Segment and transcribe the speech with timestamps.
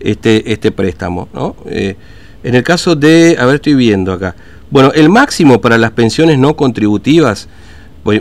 [0.00, 1.28] este, este préstamo.
[1.32, 1.56] ¿no?
[1.66, 1.96] Eh,
[2.42, 4.34] en el caso de, a ver, estoy viendo acá.
[4.70, 7.48] Bueno, el máximo para las pensiones no contributivas,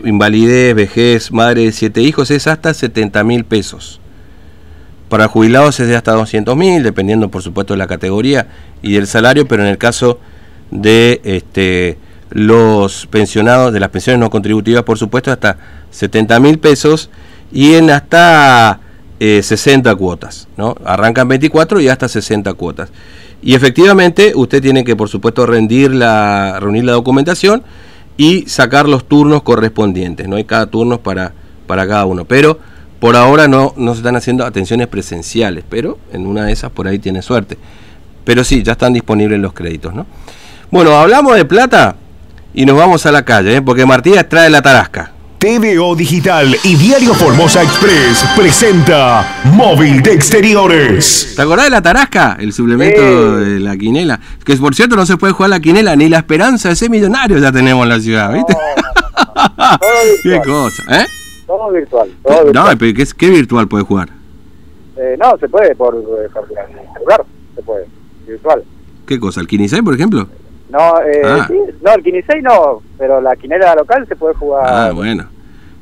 [0.03, 3.99] invalidez, vejez, madre de siete hijos, es hasta 70 mil pesos.
[5.09, 8.47] Para jubilados es de hasta 200 mil, dependiendo por supuesto de la categoría
[8.81, 10.19] y del salario, pero en el caso
[10.71, 11.97] de este,
[12.29, 15.57] los pensionados, de las pensiones no contributivas, por supuesto, hasta
[15.91, 17.09] 70 mil pesos
[17.51, 18.79] y en hasta
[19.19, 20.75] 60 eh, cuotas, ¿no?
[20.83, 22.89] Arrancan 24 y hasta 60 cuotas.
[23.41, 27.63] Y efectivamente usted tiene que, por supuesto, rendir la, reunir la documentación
[28.17, 30.35] y sacar los turnos correspondientes, ¿no?
[30.35, 31.33] Hay cada turno para,
[31.67, 32.25] para cada uno.
[32.25, 32.59] Pero
[32.99, 36.87] por ahora no, no se están haciendo atenciones presenciales, pero en una de esas por
[36.87, 37.57] ahí tiene suerte.
[38.23, 40.05] Pero sí, ya están disponibles los créditos, ¿no?
[40.71, 41.95] Bueno, hablamos de plata
[42.53, 43.61] y nos vamos a la calle, ¿eh?
[43.61, 45.11] porque Martínez trae la tarasca.
[45.45, 51.33] TVO Digital y Diario Formosa Express presenta Móvil de Exteriores.
[51.35, 52.35] ¿Te acordás de la tarasca?
[52.39, 54.19] El suplemento de la quinela.
[54.43, 57.37] Que por cierto no se puede jugar la quinela, ni la esperanza de ser millonario
[57.37, 58.55] ya tenemos en la ciudad, ¿viste?
[60.23, 61.05] Qué cosa, ¿eh?
[61.45, 62.09] Todo virtual.
[62.23, 62.71] Todo virtual.
[62.71, 64.09] No, pero ¿qué, ¿qué, virtual puede jugar?
[64.97, 67.23] Eh, no, se puede por, eh, por celular,
[67.55, 67.85] se puede,
[68.25, 68.63] virtual.
[69.05, 69.41] ¿Qué cosa?
[69.41, 70.27] ¿El Kinisei, por ejemplo?
[70.69, 71.45] No, eh, ah.
[71.47, 74.65] sí, no, el Kinisei no, pero la quinela local se puede jugar.
[74.67, 75.34] Ah, bueno.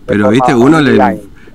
[0.06, 0.98] Pero viste, uno le...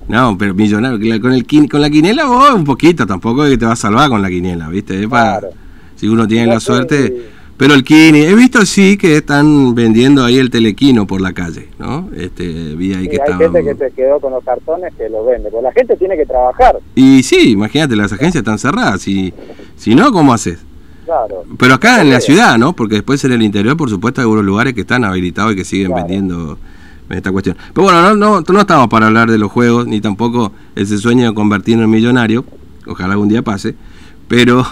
[0.09, 3.67] No, pero millonario, con, el, con la quinela vos un poquito, tampoco es que te
[3.67, 5.07] va a salvar con la quinela, ¿viste?
[5.07, 5.49] para,
[5.97, 7.37] Si uno tiene la suerte...
[7.59, 11.67] Pero el Kini, he visto sí que están vendiendo ahí el telequino por la calle,
[11.77, 12.09] ¿no?
[12.17, 12.45] Este,
[12.77, 15.65] vi ahí que hay gente que se quedó con los cartones que lo vende, porque
[15.65, 16.79] la gente tiene que trabajar.
[16.95, 19.35] Y sí, imagínate, las agencias están cerradas, si,
[19.77, 20.61] si no, ¿cómo haces?
[21.05, 21.43] Claro.
[21.59, 22.75] Pero acá en la ciudad, ¿no?
[22.75, 25.65] Porque después en el interior, por supuesto, hay algunos lugares que están habilitados y que
[25.65, 26.59] siguen vendiendo
[27.11, 27.57] esta cuestión.
[27.73, 31.29] Pero bueno, no, no, no estamos para hablar de los juegos, ni tampoco ese sueño
[31.29, 32.45] de convertirnos en millonario,
[32.87, 33.75] ojalá algún día pase,
[34.29, 34.65] pero,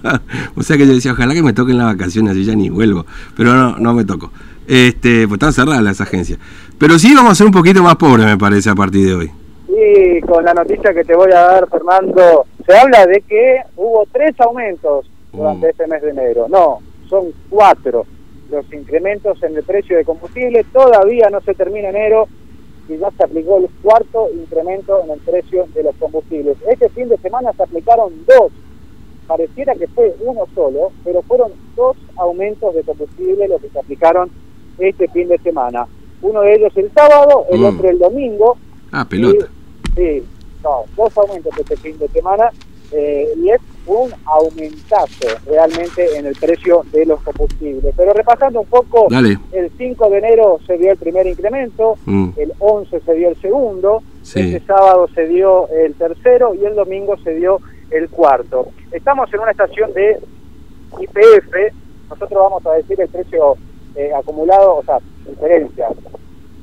[0.56, 3.06] o sea que yo decía, ojalá que me toquen las vacaciones, así ya ni vuelvo,
[3.36, 4.30] pero no, no me toco.
[4.66, 6.38] Este, pues están cerradas las agencias.
[6.78, 9.30] Pero sí vamos a ser un poquito más pobres, me parece, a partir de hoy.
[9.66, 14.06] Sí, con la noticia que te voy a dar, Fernando, se habla de que hubo
[14.12, 15.70] tres aumentos durante mm.
[15.70, 16.46] este mes de enero.
[16.48, 16.78] No,
[17.08, 18.06] son cuatro
[18.50, 20.64] los incrementos en el precio de combustible.
[20.72, 22.28] Todavía no se termina enero
[22.88, 26.56] y ya se aplicó el cuarto incremento en el precio de los combustibles.
[26.68, 28.52] Este fin de semana se aplicaron dos.
[29.26, 34.30] Pareciera que fue uno solo, pero fueron dos aumentos de combustible los que se aplicaron
[34.78, 35.86] este fin de semana.
[36.20, 37.64] Uno de ellos el sábado, el mm.
[37.64, 38.58] otro el domingo.
[38.92, 39.48] Ah, pelota.
[39.96, 40.22] sí,
[40.96, 42.50] dos aumentos este fin de semana
[42.92, 47.94] eh, y es un aumentazo realmente en el precio de los combustibles.
[47.96, 52.30] Pero repasando un poco, el 5 de enero se dio el primer incremento, mm.
[52.36, 57.16] el 11 se dio el segundo, este sábado se dio el tercero y el domingo
[57.22, 58.68] se dio el cuarto.
[58.90, 60.18] Estamos en una estación de
[61.00, 61.74] IPF,
[62.08, 63.56] nosotros vamos a decir el precio
[63.96, 65.88] eh, acumulado, o sea, diferencia,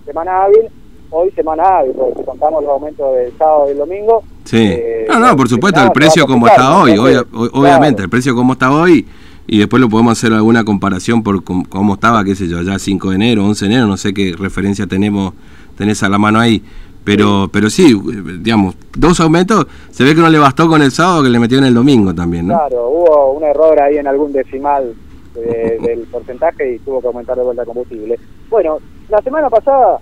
[0.06, 0.70] semana hábil,
[1.12, 4.24] hoy semana hábil, porque contamos los aumentos del sábado y el domingo.
[4.44, 4.58] Sí.
[4.58, 6.96] Eh, no, no, por supuesto, el precio como está hoy,
[7.32, 9.06] obviamente, el precio como está hoy,
[9.48, 13.10] y después lo podemos hacer alguna comparación por cómo estaba, qué sé yo, ya 5
[13.10, 15.34] de enero, 11 de enero, no sé qué referencia tenemos,
[15.78, 16.64] tenés a la mano ahí.
[17.04, 18.00] Pero, pero sí,
[18.42, 21.58] digamos, dos aumentos, se ve que no le bastó con el sábado que le metió
[21.58, 22.54] en el domingo también, ¿no?
[22.54, 24.94] Claro, hubo un error ahí en algún decimal
[25.34, 28.20] del porcentaje y tuvo que aumentar de vuelta el combustible.
[28.52, 28.78] Bueno,
[29.10, 29.98] la semana pasada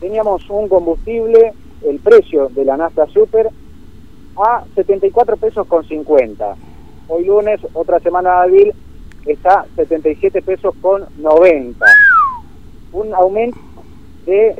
[0.00, 1.52] teníamos un combustible,
[1.86, 3.50] el precio de la nafta super,
[4.44, 6.54] a 74 pesos con 50.
[7.08, 8.72] Hoy lunes, otra semana hábil,
[9.26, 11.84] está 77 pesos con 90.
[12.92, 13.58] Un aumento
[14.26, 14.56] de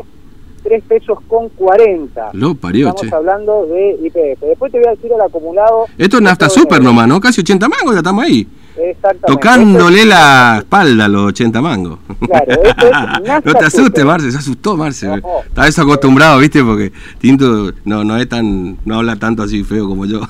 [0.62, 2.30] 3 pesos con 40.
[2.32, 4.40] Lo parió, Estamos hablando de IPF.
[4.40, 5.86] Después te voy a decir el acumulado.
[5.96, 7.20] Esto es nafta super nomás, ¿no?
[7.20, 8.46] Casi 80 mangos, ya estamos ahí.
[8.78, 9.26] Exactamente.
[9.26, 11.98] Tocándole la espalda a los 80 mangos.
[12.26, 15.06] Claro, esto es no te asustes, Marce, se asustó, Marce.
[15.06, 15.16] No,
[15.46, 16.62] Está desacostumbrado, ¿viste?
[16.62, 20.20] Porque Tinto no, no es tan, no habla tanto así feo como yo.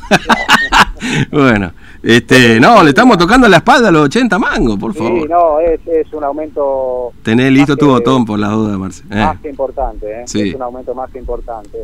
[1.31, 1.73] bueno,
[2.03, 5.23] este, no, le estamos tocando la espalda a los 80 mangos, por favor.
[5.23, 7.13] Sí, no, es, es un aumento.
[7.23, 9.03] Tenés listo tu botón por la duda, Marce.
[9.11, 9.17] Eh.
[9.17, 10.25] Más que importante, ¿eh?
[10.27, 10.49] Sí.
[10.49, 11.79] Es un aumento más que importante.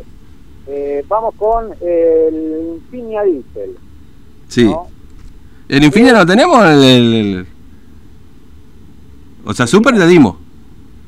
[0.67, 3.77] Eh, vamos con el Insignia Diesel.
[4.47, 4.73] Sí.
[5.67, 6.63] ¿El Infinia lo tenemos?
[6.65, 7.45] El,
[9.45, 10.37] O sea, Super le dimos.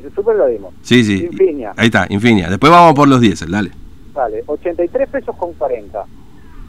[0.03, 0.73] El Super lo dimos.
[0.81, 1.27] Sí, sí.
[1.31, 1.73] Infinia.
[1.77, 2.49] Ahí está, Infinia.
[2.49, 3.71] Después vamos por los 10, dale.
[4.13, 6.03] Dale, 83 pesos con 40.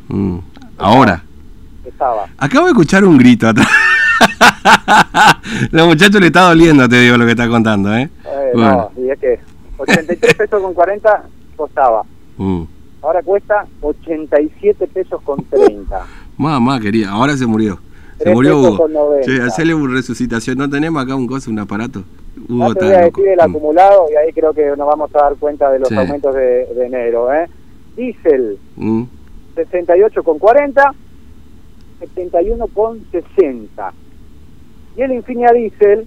[0.09, 0.39] Mm.
[0.77, 1.25] Ahora.
[1.85, 2.27] Estaba.
[2.37, 3.69] Acabo de escuchar un grito atrás.
[5.71, 8.11] Los muchachos le está doliendo, te digo lo que está contando, ¿eh?
[8.25, 9.41] eh No, y es que
[9.79, 11.25] 83 pesos con 40
[11.57, 12.05] costaba.
[12.37, 12.63] Mm.
[13.03, 16.07] Ahora cuesta 87 pesos con 30.
[16.39, 17.79] Mamá quería, ahora se murió.
[18.19, 18.89] Se murió Hugo.
[19.23, 20.57] Sí, hacerle una resucitación.
[20.59, 22.05] ¿No tenemos acá un cosa, un aparato?
[22.49, 23.41] Hugo te voy a decir el mm.
[23.41, 27.33] acumulado y ahí creo que nos vamos a dar cuenta de los aumentos de, enero.
[27.33, 27.49] ¿eh?
[27.97, 29.03] Diesel, mm.
[29.57, 30.93] 68,40,
[32.15, 33.93] 71,60.
[34.97, 36.07] Y el Infinia Diesel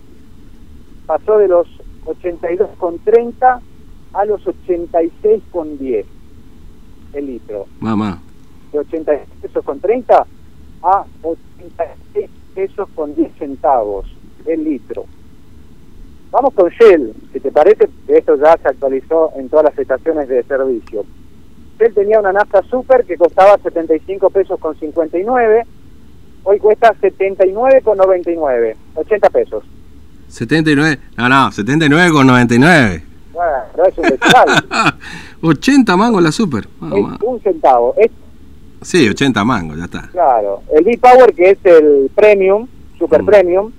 [1.06, 1.68] pasó de los
[2.06, 3.60] 82,30
[4.13, 6.06] a los 86,10
[7.13, 7.68] el litro.
[7.80, 8.22] Mamá.
[8.72, 10.26] De 86 pesos con 30
[10.84, 14.06] a 86 pesos con 10 centavos
[14.46, 15.06] el litro.
[16.32, 20.44] Vamos con Shell, si te parece, esto ya se actualizó en todas las estaciones de
[20.44, 21.04] servicio.
[21.78, 25.64] Shell tenía una nafta super que costaba 75 pesos con 59,
[26.44, 29.64] hoy cuesta 79 con 99, 80 pesos.
[30.30, 33.04] 79, no, no, 79 con 99.
[33.34, 36.68] Bueno, pero es un 80 mangos la super.
[36.80, 37.94] un centavo.
[38.81, 40.07] Sí, 80 mangos, ya está.
[40.12, 40.63] Claro.
[40.74, 42.68] El B-Power, que es el premium,
[42.98, 43.25] super mm.
[43.25, 43.72] premium,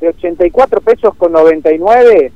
[0.00, 2.32] de 84 pesos con 99,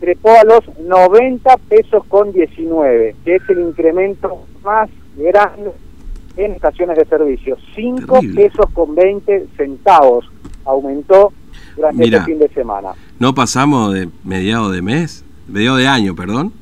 [0.00, 5.72] trepó a los 90 pesos con 19, que es el incremento más grande
[6.36, 7.56] en estaciones de servicio.
[7.74, 10.30] 5 pesos con 20 centavos
[10.64, 11.32] aumentó
[11.76, 12.90] durante este fin de semana.
[13.18, 16.52] No pasamos de mediado de mes, mediado de año, perdón,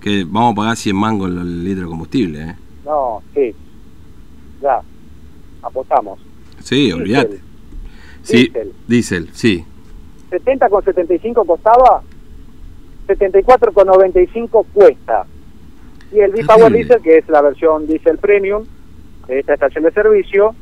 [0.00, 2.42] que vamos a pagar 100 mangos el litro de combustible.
[2.42, 2.56] ¿eh?
[2.84, 3.54] No, sí,
[4.60, 4.80] ya,
[5.62, 6.20] apostamos.
[6.62, 7.40] Sí, olvídate.
[8.22, 8.52] Sí,
[8.88, 9.64] diésel, sí.
[10.30, 12.02] 70 con 75 costaba,
[13.06, 15.26] 74 con 95 cuesta.
[16.12, 18.64] Y el B-Power Diesel, que es la versión Diesel Premium
[19.26, 20.54] de esta estación de servicio,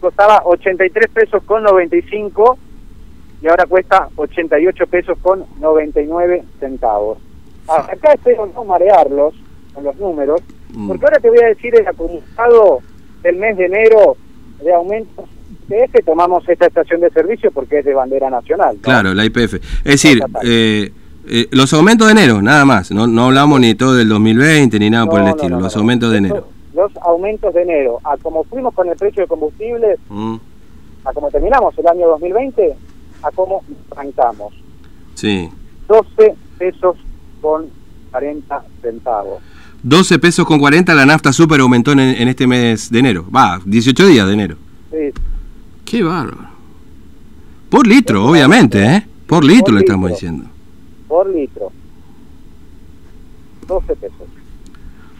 [0.00, 2.58] costaba 83 pesos con 95
[3.42, 7.18] y ahora cuesta 88 pesos con 99 centavos.
[7.68, 9.34] Acá espero no marearlos
[9.74, 10.40] con los números,
[10.72, 10.88] mm.
[10.88, 12.80] porque ahora te voy a decir el acumulado
[13.22, 14.16] del mes de enero
[14.62, 15.26] de aumentos
[15.68, 18.78] IPF, tomamos esta estación de servicio porque es de bandera nacional.
[18.80, 19.54] Claro, la IPF.
[19.54, 20.90] Es decir, eh,
[21.26, 22.90] eh, los aumentos de enero, nada más.
[22.90, 25.60] No, no hablamos ni todo del 2020 ni nada por el estilo.
[25.60, 26.48] los aumentos de enero.
[26.74, 27.98] Los aumentos de enero.
[28.04, 30.36] A como fuimos con el precio de combustible, mm.
[31.04, 32.74] a como terminamos el año 2020,
[33.22, 34.54] a como arrancamos.
[35.14, 35.50] Sí.
[35.86, 36.96] 12 pesos
[37.42, 37.66] con
[38.10, 39.42] 40 centavos.
[39.82, 43.26] 12 pesos con 40 la nafta super aumentó en, este mes de enero.
[43.34, 44.56] Va, 18 días de enero.
[44.90, 45.20] Sí.
[45.84, 46.48] Qué bárbaro.
[47.70, 49.06] Por litro, obviamente, ¿eh?
[49.26, 50.46] Por litro le estamos diciendo.
[51.06, 51.70] Por litro.
[53.66, 54.26] 12 pesos.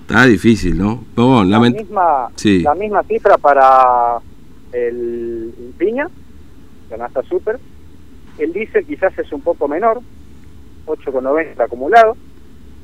[0.01, 1.05] Está difícil, ¿no?
[1.45, 4.19] la, misma, la misma cifra para
[4.73, 6.09] el, piña,
[6.91, 7.61] la nafta super.
[8.39, 10.01] El diésel quizás es un poco menor,
[10.87, 12.17] 8,90 acumulado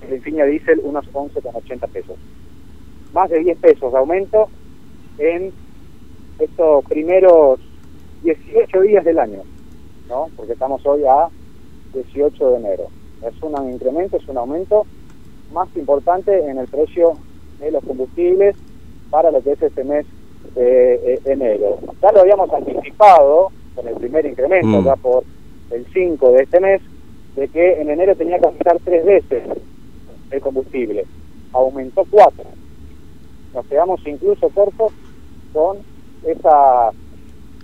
[0.06, 2.16] el Infinia Diesel unos 11,80 pesos.
[3.12, 4.48] Más de 10 pesos de aumento
[5.18, 5.52] en
[6.38, 7.60] estos primeros
[8.22, 9.42] 18 días del año,
[10.08, 10.28] ¿no?
[10.36, 11.28] Porque estamos hoy a
[11.92, 12.84] 18 de enero.
[13.22, 14.86] Es un incremento, es un aumento
[15.52, 17.12] más importante en el precio
[17.60, 18.56] de los combustibles
[19.10, 20.06] para lo que es este mes
[20.54, 21.78] de enero.
[22.02, 24.84] Ya lo habíamos anticipado con el primer incremento, mm.
[24.84, 25.24] ya por
[25.70, 26.80] el 5 de este mes,
[27.36, 29.42] de que en enero tenía que aumentar tres veces
[30.34, 31.06] el combustible.
[31.52, 32.44] Aumentó cuatro.
[33.54, 34.92] Nos quedamos incluso cortos
[35.52, 35.78] con
[36.26, 36.90] esa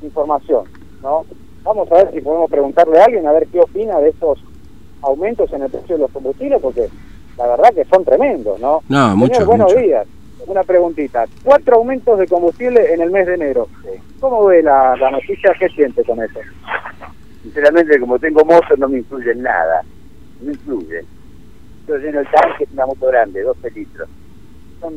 [0.02, 0.64] información,
[1.02, 1.25] ¿no?
[1.62, 4.38] Vamos a ver si podemos preguntarle a alguien a ver qué opina de estos
[5.02, 6.88] aumentos en el precio de los combustibles, porque
[7.37, 8.83] la verdad que son tremendos, ¿no?
[8.88, 10.06] No, mucho, buenos días.
[10.47, 11.26] Una preguntita.
[11.44, 13.68] Cuatro aumentos de combustible en el mes de enero.
[14.21, 15.52] ¿Cómo ve la, la noticia?
[15.59, 16.40] ¿Qué siente con eso?
[17.42, 19.83] Sinceramente, como tengo mozo, no me influye en nada.
[20.40, 21.04] No influye
[21.90, 24.09] yo lleno el tanque, es una moto grande, 12 litros.
[24.80, 24.94] Son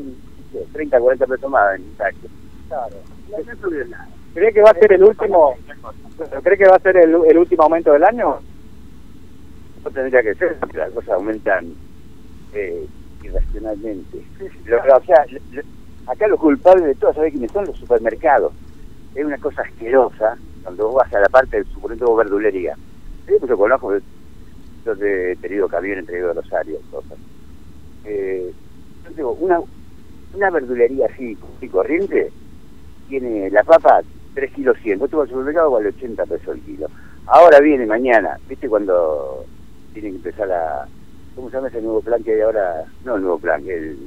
[0.72, 2.28] 30, 40 pesos más en el tanque.
[2.68, 2.96] Claro.
[3.30, 4.08] No nada.
[4.34, 5.56] ¿Cree que va a ser el último?
[6.44, 8.40] ¿Cree que va a ser el, el último aumento del año?
[9.84, 11.74] No tendría que ser, porque las cosas aumentan
[12.54, 12.88] eh,
[13.24, 14.24] irracionalmente.
[14.38, 15.26] o sea,
[16.08, 17.66] acá los culpables de todo, ¿sabes quiénes son?
[17.66, 18.54] Los supermercados.
[19.16, 22.76] Es una cosa asquerosa cuando vos vas a la parte del suponente verdulería.
[23.28, 23.94] Yo conozco
[24.86, 27.18] yo he tenido camión entregué a Rosario, cosas.
[28.06, 28.52] Eh,
[29.06, 29.60] yo digo, una,
[30.34, 32.32] una verdulería así, y corriente,
[33.08, 34.02] tiene la papa
[34.34, 36.88] 3 kilos 100, vos te vas al supermercado vale 80 pesos el kilo.
[37.26, 39.46] Ahora viene mañana, ¿viste cuando
[39.94, 40.88] tienen que empezar a...
[41.36, 42.86] ¿Cómo se llama ese nuevo plan que hay ahora?
[43.04, 43.98] No el nuevo plan, el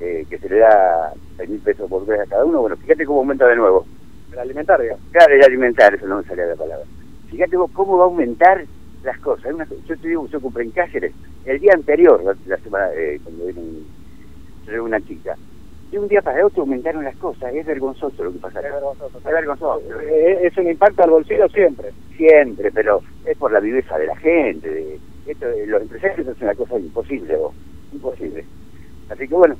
[0.00, 2.60] eh, que se le da 6 mil pesos por vez a cada uno.
[2.60, 3.86] Bueno, fíjate cómo aumenta de nuevo.
[4.32, 4.96] El alimentario.
[5.12, 6.84] Claro, el alimentar, eso no me salía la palabra.
[7.30, 8.64] Fíjate vos cómo va a aumentar
[9.04, 9.54] las cosas.
[9.86, 11.12] yo te digo, yo compré en Cáceres
[11.44, 13.62] el día anterior, la, semana, eh, cuando vino
[14.82, 15.36] una chica,
[15.90, 17.54] de un día para otro aumentaron las cosas.
[17.54, 18.60] Es vergonzoso lo que pasa.
[18.60, 19.18] Es vergonzoso.
[19.18, 19.82] Es, vergonzoso.
[20.00, 21.90] es un impacto al bolsillo siempre.
[22.16, 24.70] Siempre, pero es por la viveza de la gente.
[24.70, 27.54] De, esto, los empresarios es una cosa imposible, vos.
[27.92, 28.44] Imposible.
[29.10, 29.56] Así que bueno.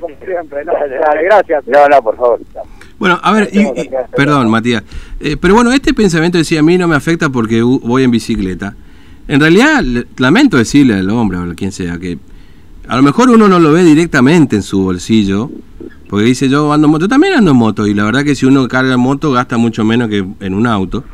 [0.00, 0.64] como siempre.
[0.64, 0.72] No,
[1.22, 1.66] gracias.
[1.66, 2.40] No, no, por favor.
[2.98, 3.50] Bueno, a ver,
[4.16, 4.82] perdón, Matías.
[5.20, 8.74] Eh, pero bueno, este pensamiento decía, a mí no me afecta porque voy en bicicleta.
[9.28, 9.84] En realidad,
[10.16, 12.18] lamento decirle al hombre o a quien sea que
[12.88, 15.50] a lo mejor uno no lo ve directamente en su bolsillo,
[16.08, 18.46] porque dice yo ando en moto, también ando en moto, y la verdad que si
[18.46, 21.04] uno carga en moto gasta mucho menos que en un auto.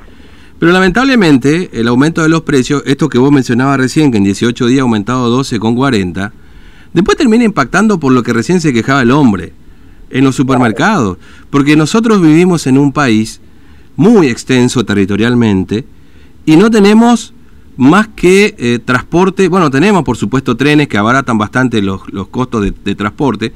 [0.59, 4.67] Pero lamentablemente el aumento de los precios, esto que vos mencionabas recién, que en 18
[4.67, 6.31] días ha aumentado 12,40,
[6.93, 9.55] después termina impactando por lo que recién se quejaba el hombre
[10.12, 11.19] en los supermercados,
[11.50, 13.40] porque nosotros vivimos en un país
[13.97, 15.85] muy extenso territorialmente
[16.45, 17.33] y no tenemos
[17.76, 22.95] más que eh, transporte, bueno, tenemos por supuesto trenes que abaratan bastante los, costos de,
[22.95, 23.52] transporte,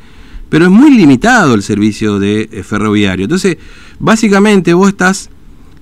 [0.48, 3.24] pero es muy limitado el servicio de eh, ferroviario.
[3.24, 3.58] Entonces,
[3.98, 5.28] básicamente vos estás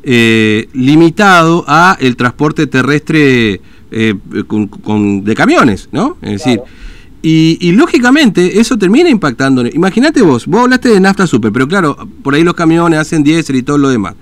[0.02, 3.60] eh, limitado a el transporte terrestre
[4.48, 6.16] con, de camiones, ¿no?
[6.20, 6.60] Es decir,
[7.26, 9.66] y, lógicamente eso termina impactando.
[9.66, 13.56] Imagínate vos, vos hablaste de nafta super, pero claro, por ahí los camiones hacen diésel
[13.56, 14.14] y todo lo demás.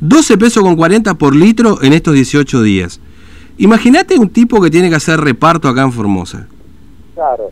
[0.00, 3.00] 12 pesos con 40 por litro en estos 18 días.
[3.58, 6.48] Imagínate un tipo que tiene que hacer reparto acá en Formosa.
[7.14, 7.50] Claro.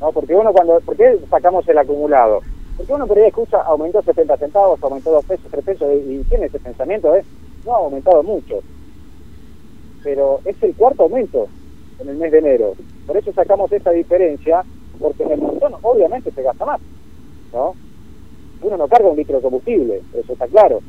[0.00, 2.40] No, porque uno cuando, ¿por qué sacamos el acumulado?
[2.76, 6.44] Porque uno por ahí escucha, aumentó 70 centavos, aumentó 2 pesos, 3 pesos, y, tiene
[6.44, 7.24] ese pensamiento, ¿eh?
[7.64, 8.56] No ha aumentado mucho.
[10.04, 11.48] Pero es el cuarto aumento
[12.00, 12.74] en el mes de enero.
[13.06, 14.64] Por eso sacamos esta diferencia,
[14.98, 16.80] porque en el montón obviamente se gasta más,
[17.52, 17.74] ¿no?
[18.62, 20.80] Uno no carga un litro de combustible, eso está claro.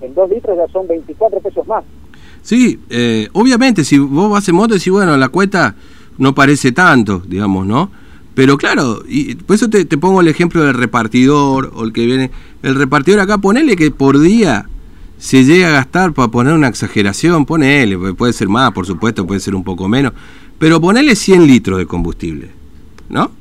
[0.00, 1.84] En dos litros ya son 24 pesos más.
[2.42, 5.74] Sí, eh, obviamente, si vos vas en moto, decís, bueno, la cuesta
[6.18, 7.90] no parece tanto, digamos, ¿no?
[8.34, 12.30] Pero claro, y por eso te, pongo el ejemplo del repartidor o el que viene.
[12.62, 14.66] El repartidor acá, ponele que por día
[15.18, 19.40] se llega a gastar, para poner una exageración, ponele, puede ser más, por supuesto, puede
[19.40, 20.12] ser un poco menos,
[20.62, 22.48] pero ponele 100 litros de combustible,
[23.08, 23.32] ¿no?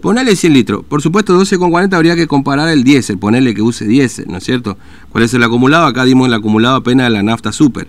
[0.00, 0.84] Ponele 100 litros.
[0.84, 4.76] Por supuesto, 12,40 habría que comparar el diésel, ponerle que use diésel, ¿no es cierto?
[5.10, 5.86] ¿Cuál es el acumulado?
[5.86, 7.86] Acá dimos el acumulado apenas de la nafta super.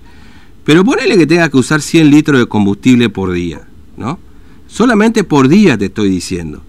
[0.65, 3.61] Pero ponele que tenga que usar 100 litros de combustible por día,
[3.97, 4.19] ¿no?
[4.67, 6.61] Solamente por día te estoy diciendo,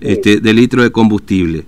[0.00, 1.66] este, de litro de combustible.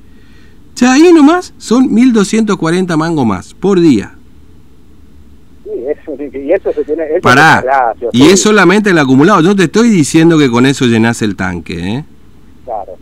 [0.74, 4.14] Ya ahí nomás son 1240 mangos más por día.
[5.70, 7.04] Eso, y eso se tiene.
[7.22, 9.40] Pará, y es solamente el acumulado.
[9.40, 12.04] Yo te estoy diciendo que con eso llenas el tanque, ¿eh?
[12.64, 12.98] Claro.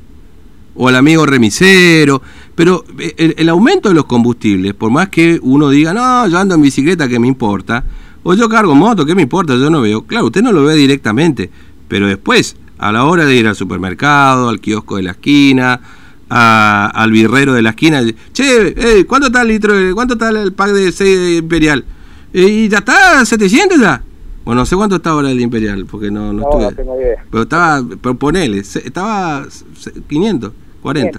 [0.75, 2.21] O el amigo remisero.
[2.55, 6.39] Pero eh, el, el, aumento de los combustibles, por más que uno diga, no, yo
[6.39, 7.85] ando en bicicleta, que me importa?
[8.23, 9.55] O yo cargo moto, ¿qué me importa?
[9.57, 10.03] Yo no veo.
[10.03, 11.51] Claro, usted no lo ve directamente,
[11.87, 15.81] pero después, a la hora de ir al supermercado, al kiosco de la esquina,
[16.29, 20.71] al birrero de la esquina, che, eh, ¿cuánto está el litro, cuánto está el pack
[20.73, 21.85] de 6 Imperial?
[22.33, 24.03] ¿Y ya está 700 ya?
[24.45, 26.85] Bueno, no sé cuánto está ahora el Imperial, porque no, no, no estuve.
[26.85, 27.25] No idea.
[27.31, 29.47] Pero estaba, pero ponele, estaba
[30.09, 31.19] 500, 40.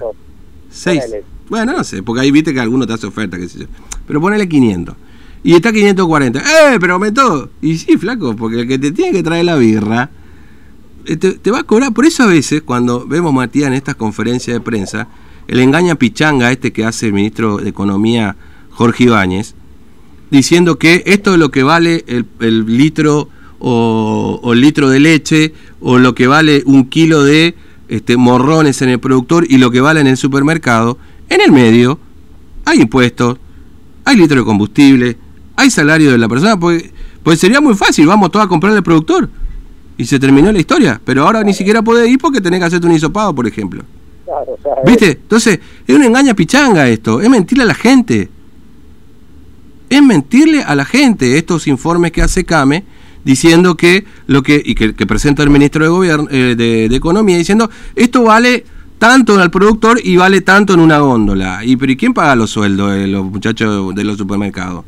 [0.72, 1.04] 6.
[1.50, 3.66] Bueno, no sé, porque ahí viste que alguno te hace oferta, qué sé yo.
[4.08, 4.96] Pero ponele 500
[5.44, 6.40] y está 540.
[6.40, 6.78] ¡Eh!
[6.80, 7.50] Pero aumentó.
[7.62, 10.10] Y sí, flaco, porque el que te tiene que traer la birra
[11.06, 11.94] eh, te, va a cobrar.
[11.94, 15.08] Por eso a veces, cuando vemos a Matías en estas conferencias de prensa,
[15.48, 18.36] el engaña pichanga este que hace el ministro de Economía,
[18.72, 19.56] Jorge Ibáñez,
[20.32, 25.98] diciendo que esto es lo que vale el, litro o, el litro de leche o
[25.98, 27.56] lo que vale un kilo de
[27.88, 30.98] este, morrones en el productor y lo que vale en el supermercado.
[31.30, 32.00] En el medio
[32.66, 33.38] hay impuestos,
[34.06, 35.18] hay litro de combustible,
[35.56, 36.84] hay salario de la persona, pues,
[37.24, 39.30] pues sería muy fácil, vamos todos a comprar al productor.
[39.98, 41.02] Y se terminó la historia.
[41.04, 43.84] Pero ahora ni siquiera puede ir porque tenés que hacerte un hisopado, por ejemplo.
[44.86, 45.12] ¿Viste?
[45.12, 48.30] Entonces, es una engaña pichanga esto, es mentirle a la gente.
[49.90, 52.84] Es mentirle a la gente estos informes que hace Came
[53.24, 57.38] diciendo que lo que y que, presenta el ministro de gobierno eh, de, de, economía
[57.38, 58.64] diciendo esto vale
[58.98, 61.64] tanto al productor y vale tanto en una góndola.
[61.64, 64.86] ¿Y pero ¿y quién paga los sueldos de los muchachos de los supermercados?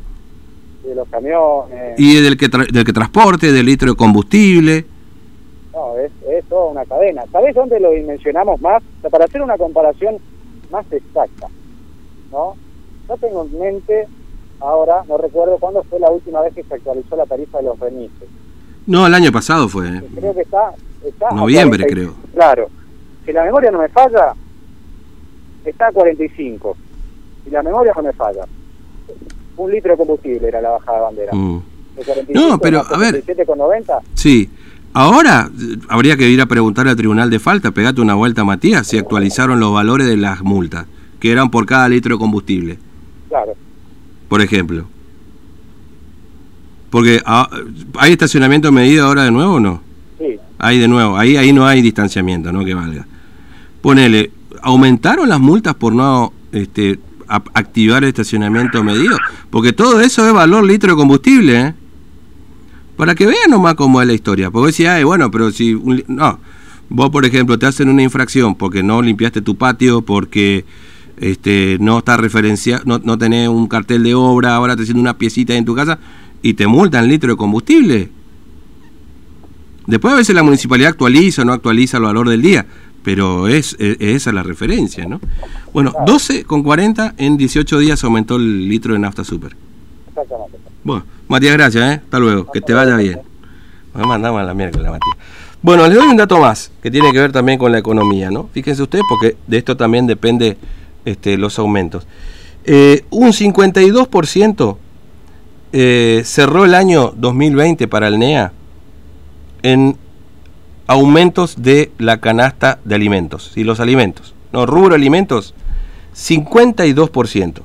[0.82, 1.98] de los camiones.
[1.98, 4.84] Y del que, del que transporte, del litro de combustible.
[5.72, 7.24] No, es, es toda una cadena.
[7.32, 8.82] ¿Sabés dónde lo dimensionamos más?
[9.10, 10.18] para hacer una comparación
[10.70, 11.48] más exacta,
[12.30, 12.54] ¿no?
[13.08, 14.06] Yo tengo en mente,
[14.62, 17.78] ahora, no recuerdo cuándo fue la última vez que se actualizó la tarifa de los
[17.78, 18.28] remises.
[18.86, 19.88] No, el año pasado fue.
[19.88, 20.02] ¿eh?
[20.14, 20.72] Creo que está...
[21.04, 22.14] está Noviembre, creo.
[22.32, 22.68] Claro.
[23.24, 24.34] Si la memoria no me falla,
[25.64, 26.76] está a 45.
[27.44, 28.44] Si la memoria no me falla
[29.56, 31.32] un litro de combustible era la bajada de bandera.
[31.34, 31.62] Mm.
[32.34, 33.22] no, pero a ver.
[33.46, 33.98] con 90.
[34.14, 34.48] Sí,
[34.94, 35.48] Ahora
[35.88, 39.58] habría que ir a preguntar al tribunal de falta, pegate una vuelta Matías, si actualizaron
[39.58, 40.86] los valores de las multas,
[41.18, 42.78] que eran por cada litro de combustible.
[43.30, 43.54] Claro.
[44.32, 44.86] Por ejemplo.
[46.88, 47.50] Porque ah,
[47.98, 49.82] hay estacionamiento medido ahora de nuevo o no?
[50.18, 50.38] Sí.
[50.58, 52.64] Hay de nuevo, ahí, ahí no hay distanciamiento, ¿no?
[52.64, 53.06] Que valga.
[53.82, 54.30] Ponele,
[54.62, 56.98] ¿aumentaron las multas por no este,
[57.28, 59.18] activar el estacionamiento medido?
[59.50, 61.74] Porque todo eso es valor litro de combustible, ¿eh?
[62.96, 64.50] Para que vean nomás cómo es la historia.
[64.50, 65.78] Porque decía, bueno, pero si...
[66.08, 66.38] no,
[66.88, 70.64] vos por ejemplo te hacen una infracción porque no limpiaste tu patio, porque
[71.18, 75.18] este, no está referencia, no, no tenés un cartel de obra, ahora te haciendo una
[75.18, 75.98] piecita en tu casa
[76.42, 78.10] y te multan litro de combustible.
[79.86, 82.66] Después a veces la municipalidad actualiza o no actualiza el valor del día,
[83.02, 85.20] pero es, esa la referencia, ¿no?
[85.72, 89.56] Bueno, 12 con 40 en 18 días aumentó el litro de nafta super.
[90.08, 90.58] Exactamente.
[90.84, 92.00] Bueno, Matías, gracias, ¿eh?
[92.04, 93.20] Hasta luego, que te vaya bien.
[93.94, 95.16] Me mandamos a la miércoles, Matías.
[95.62, 98.48] Bueno, les doy un dato más que tiene que ver también con la economía, ¿no?
[98.52, 100.56] Fíjense ustedes, porque de esto también depende
[101.04, 102.06] este, los aumentos.
[102.64, 104.76] Eh, un 52%
[105.72, 108.52] eh, cerró el año 2020 para el NEA
[109.62, 109.96] en
[110.86, 115.54] aumentos de la canasta de alimentos, y los alimentos, no, rubro alimentos,
[116.14, 117.62] 52%.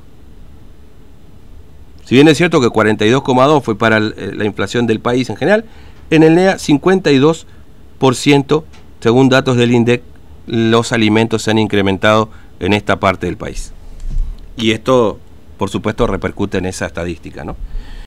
[2.04, 5.66] Si bien es cierto que 42,2 fue para eh, la inflación del país en general,
[6.08, 8.64] en el NEA 52%,
[9.00, 10.02] según datos del INDEC,
[10.46, 12.30] los alimentos se han incrementado
[12.60, 13.72] en esta parte del país.
[14.56, 15.18] Y esto,
[15.56, 17.56] por supuesto, repercute en esa estadística, ¿no?